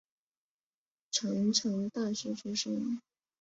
[1.11, 2.99] 成城大学出身。